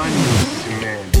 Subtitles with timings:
[0.00, 0.14] money
[0.64, 1.19] to man.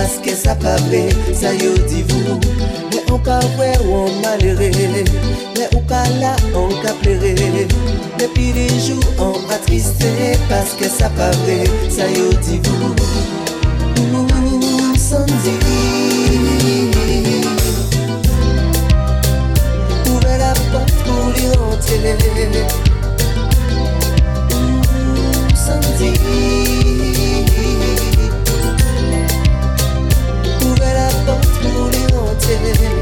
[0.00, 2.40] Paske sa pable, sa yo divou
[2.88, 7.36] Mwen ou ka we ou an malere Mwen ou ka la an ka plere
[8.16, 10.08] Depi de jou an patriste
[10.48, 12.96] Paske sa pable, sa yo divou
[14.00, 14.24] Ou
[15.44, 15.54] di
[20.08, 22.80] Ouve la porte pou li rentre
[32.56, 32.99] você.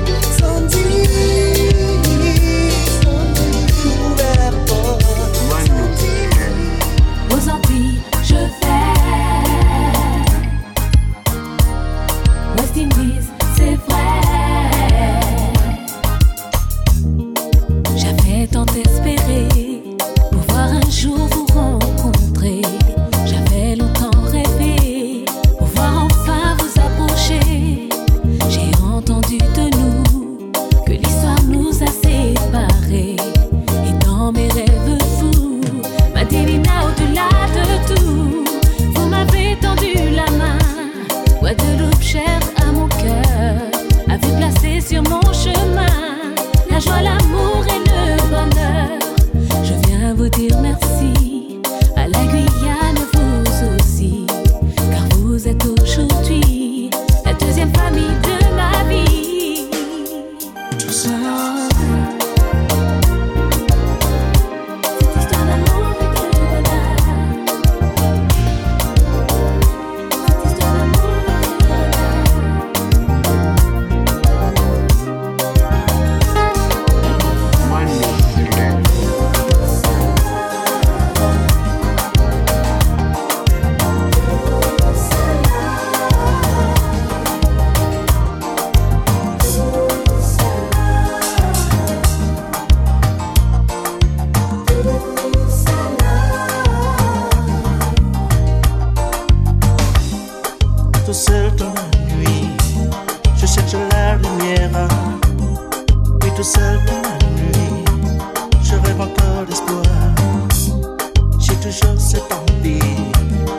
[112.08, 112.78] s'étendit,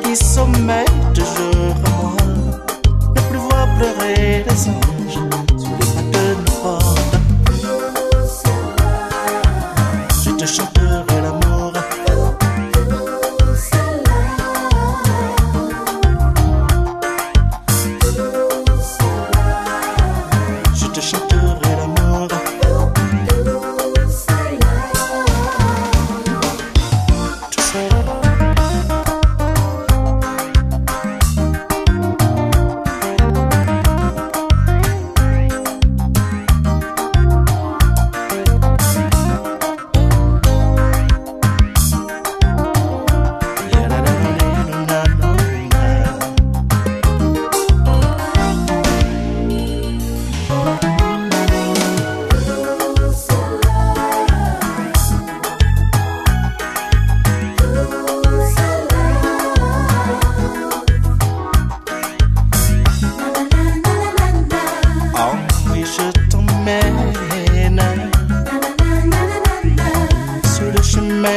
[0.04, 2.58] qui sommeille toujours en moi,
[3.16, 4.99] ne plus voir pleurer les hommes.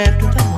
[0.02, 0.51] after that.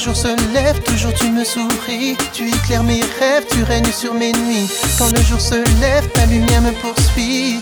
[0.00, 2.16] Le jour se lève, toujours tu me souris.
[2.32, 4.66] Tu éclaires mes rêves, tu règnes sur mes nuits.
[4.96, 7.60] Quand le jour se lève, ta lumière me poursuit.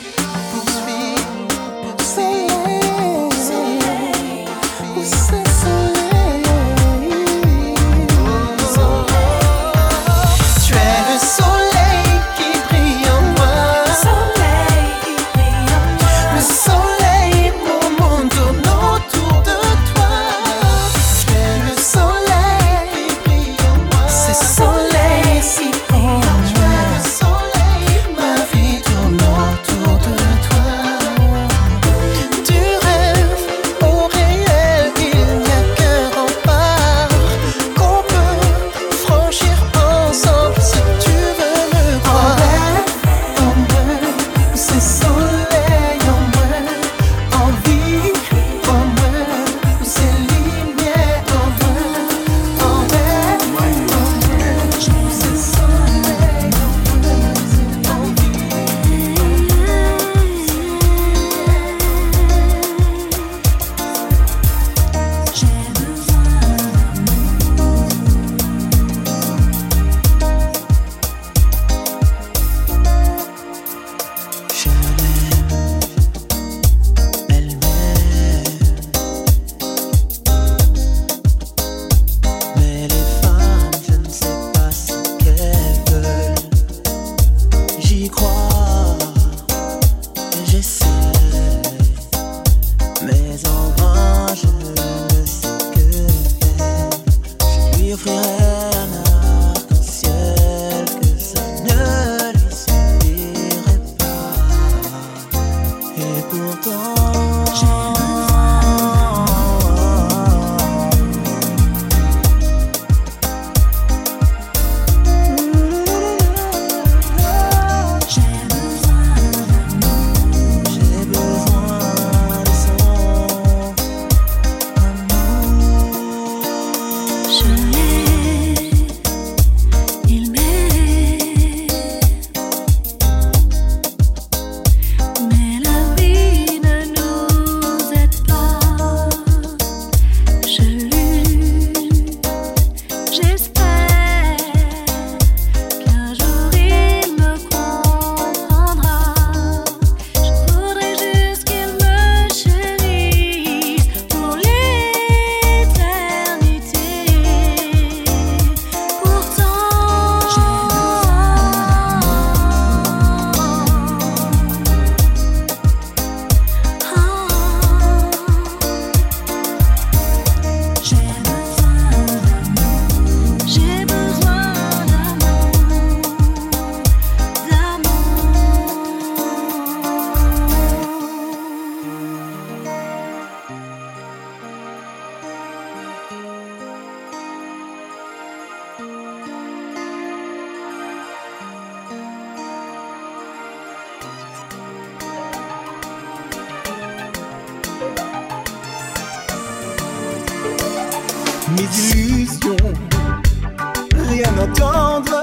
[204.09, 205.21] rien entendre,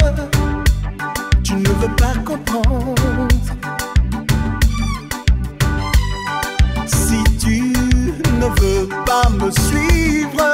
[1.44, 3.28] tu ne veux pas comprendre.
[6.86, 7.74] Si tu
[8.42, 10.54] ne veux pas me suivre,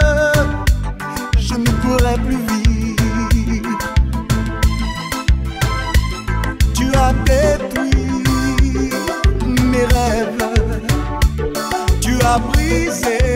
[1.37, 3.77] je ne pourrai plus vivre.
[6.73, 8.93] Tu as détruit
[9.71, 10.43] mes rêves,
[11.99, 13.30] tu as brisé.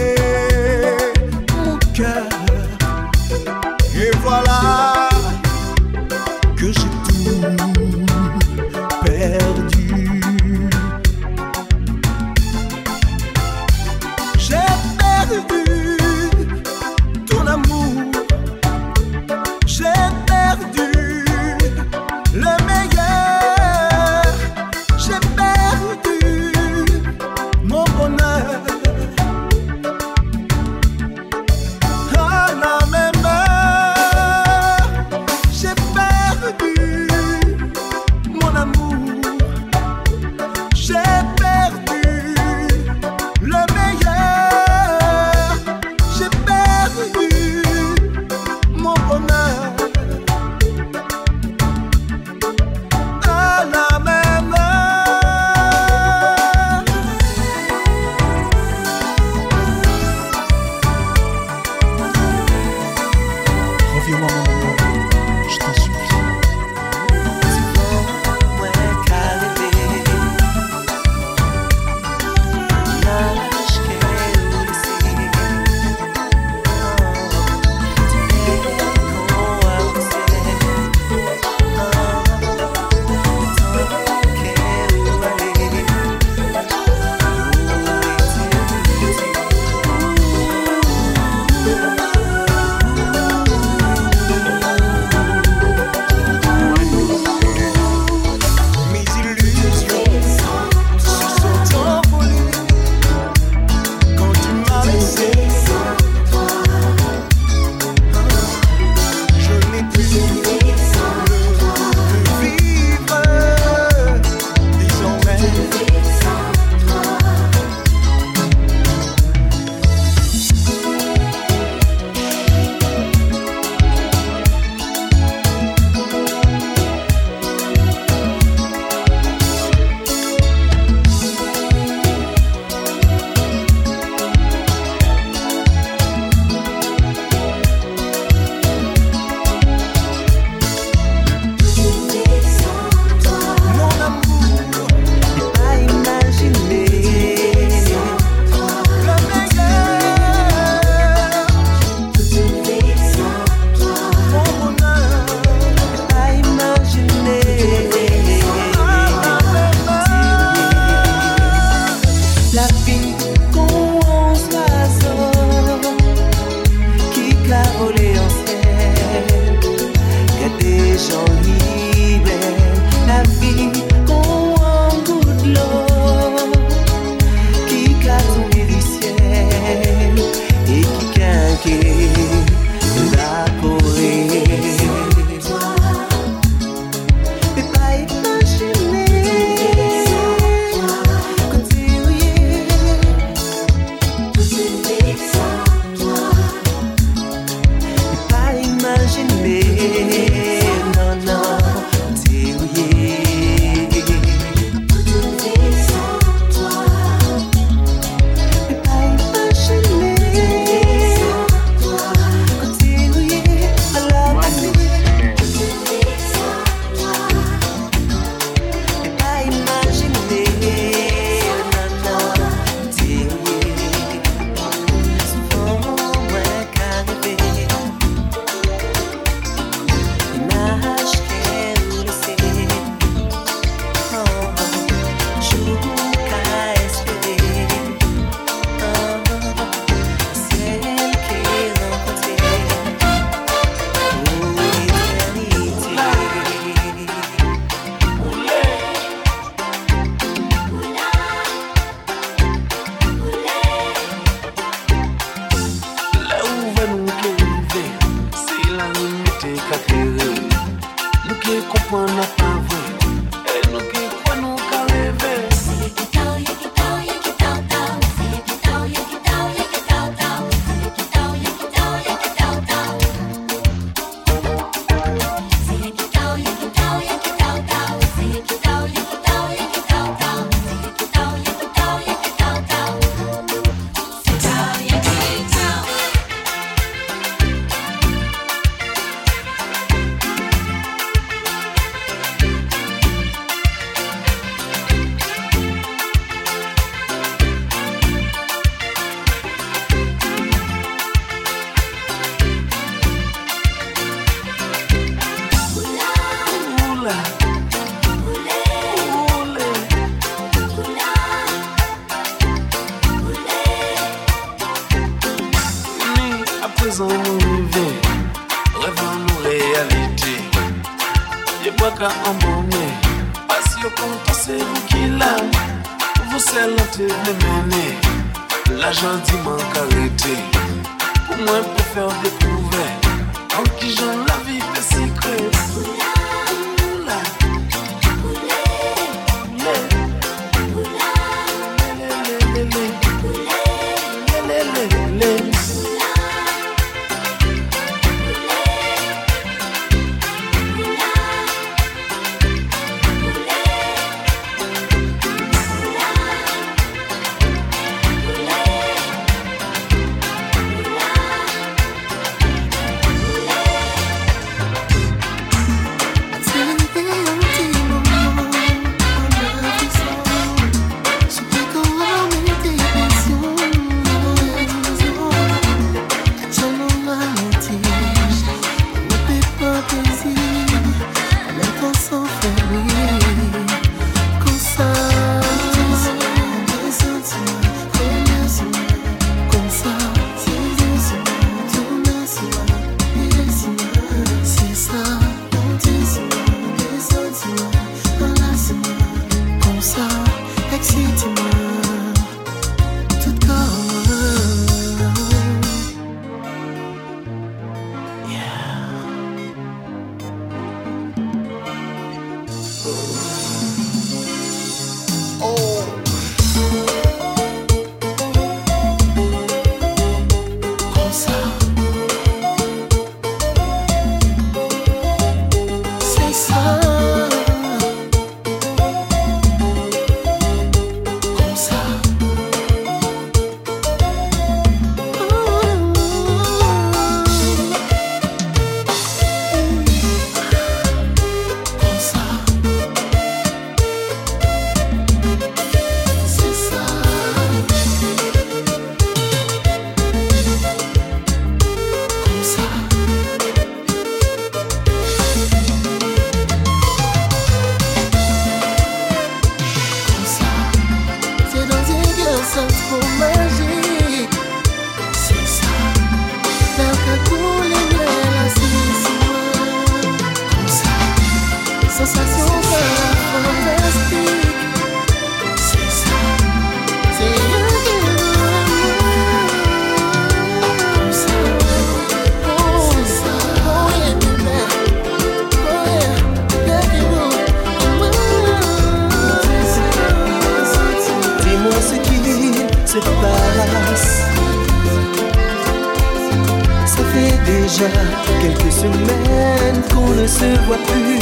[497.78, 501.20] quelques semaines qu'on ne se voit plus.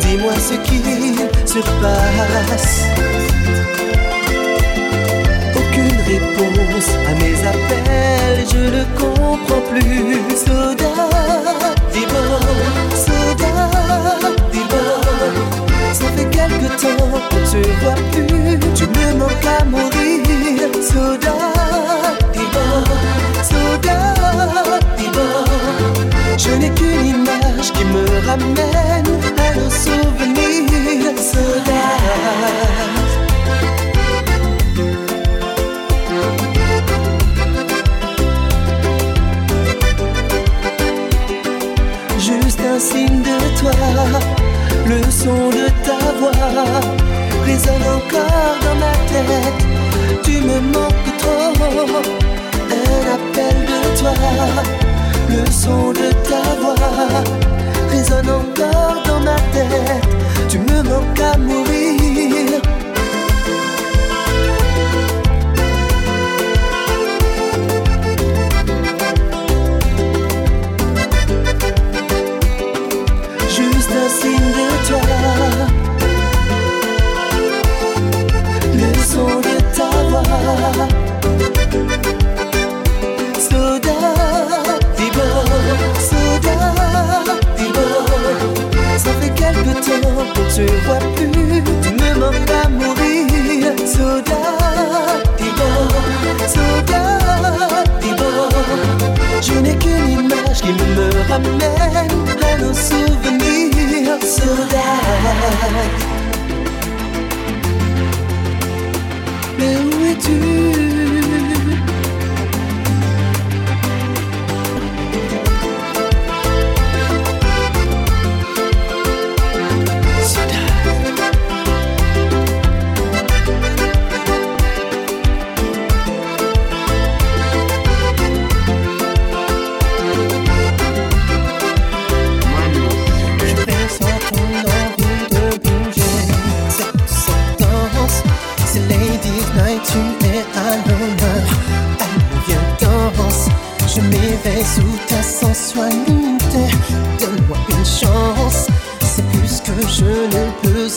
[0.00, 0.78] Dis-moi ce qui
[1.46, 2.84] se passe.
[5.54, 10.36] Aucune réponse à mes appels, je ne comprends plus.
[10.36, 10.94] Soda,
[11.92, 12.40] dis-moi,
[12.94, 13.52] soda,
[14.50, 14.86] dis-moi.
[15.92, 18.58] Ça fait quelque temps qu'on ne se voit plus.
[18.74, 21.81] Tu me manques à mourir, soda.
[27.74, 28.58] qui me ramène
[29.38, 32.62] à un souvenir sauvage.
[42.18, 43.72] Juste un signe de toi,
[44.86, 46.32] le son de ta voix
[47.44, 49.62] résonne encore dans ma tête.
[50.24, 51.54] Tu me manques trop,
[52.70, 54.16] un appel de toi,
[55.28, 56.21] le son de ta
[59.70, 60.01] yeah.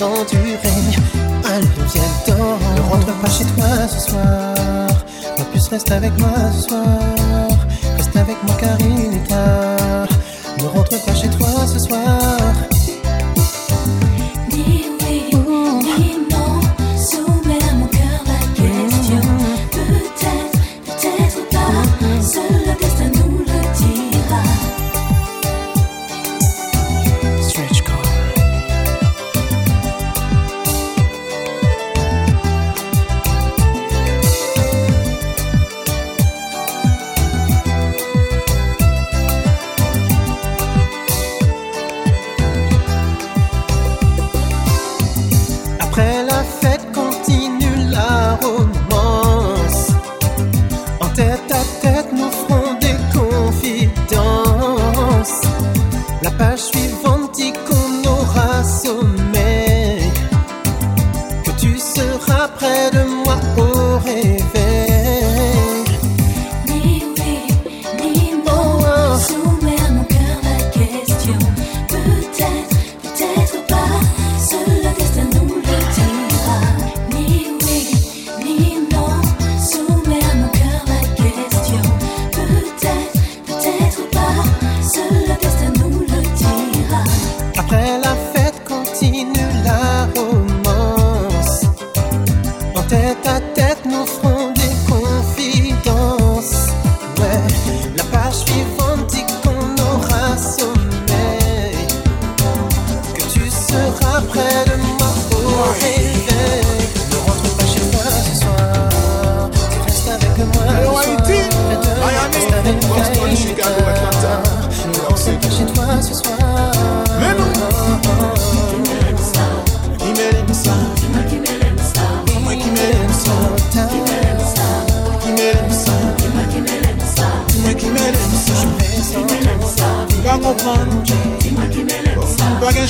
[0.05, 0.57] Peux endurer.
[1.45, 2.35] Allons, viens.
[2.75, 4.87] Ne rentre pas chez toi ce soir.
[5.37, 7.14] Ma puce, reste avec moi ce soir.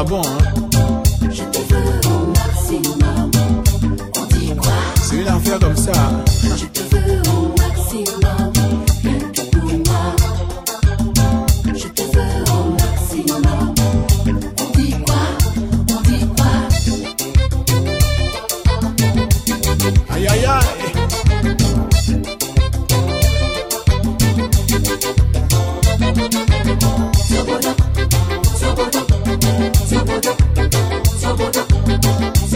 [0.00, 0.22] Ah bon?
[0.22, 0.38] Hein?
[1.28, 3.32] Je te veux au maximum.
[4.16, 4.70] On dit quoi?
[5.02, 5.90] C'est une affaire comme ça.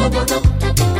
[0.02, 0.91] i 我我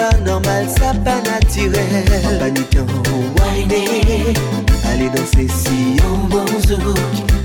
[0.00, 2.06] pas normal, ça pas naturel.
[2.24, 2.86] En paniquant,
[3.38, 4.34] whiner,
[4.90, 6.44] aller danser si en bon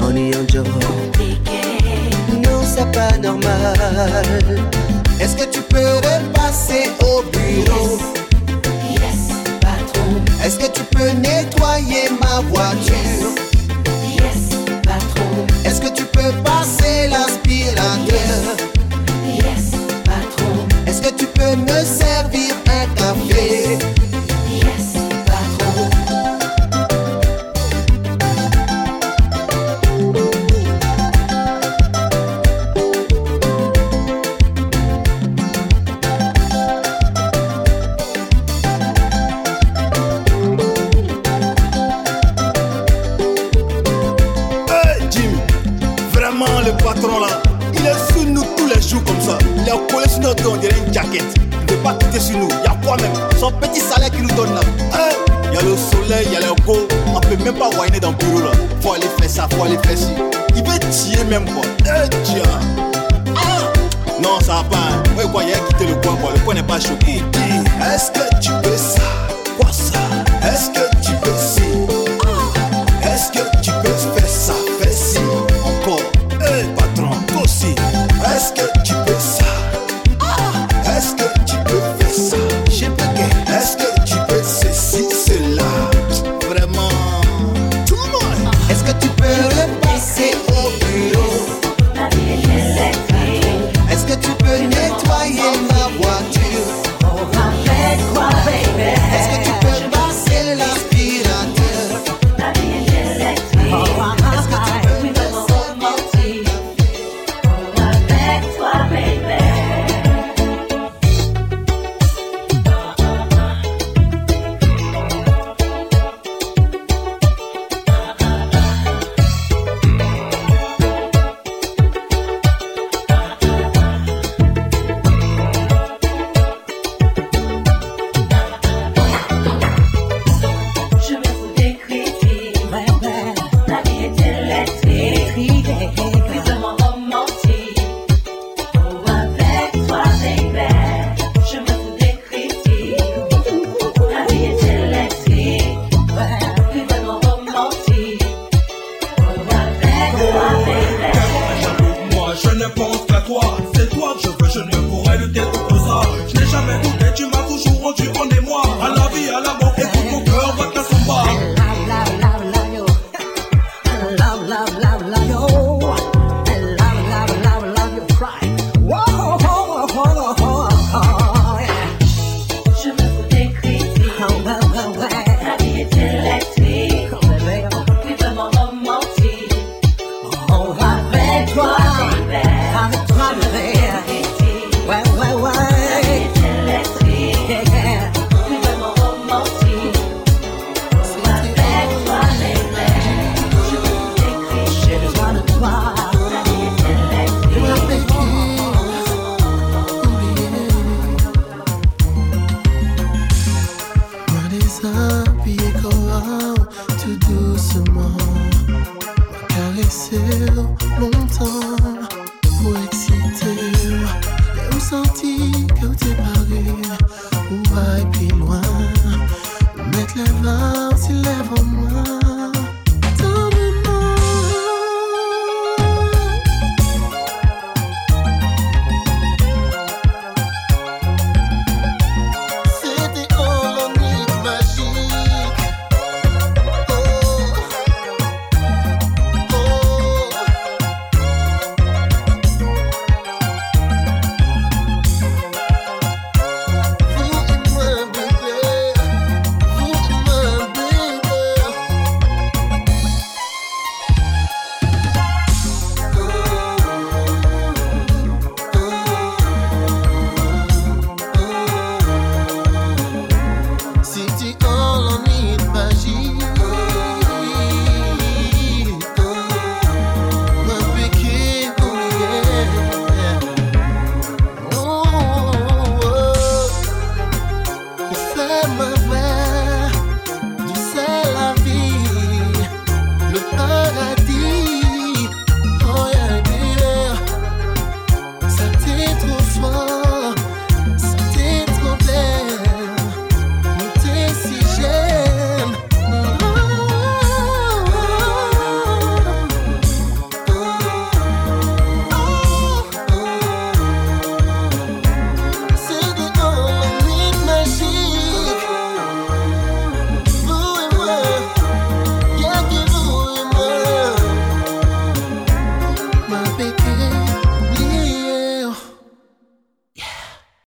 [0.02, 0.64] en y.
[2.44, 4.62] Non, ça pas normal.
[5.20, 6.90] Est-ce que tu peux repasser